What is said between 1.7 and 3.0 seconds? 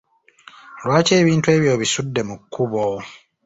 obisudde mu kkubo?